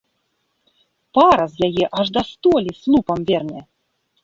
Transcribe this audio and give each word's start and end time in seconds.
Пара 1.17 1.45
з 1.51 1.55
яе 1.69 1.85
аж 2.03 2.07
да 2.17 2.21
столі 2.31 2.71
слупам 2.81 3.19
верне. 3.31 3.61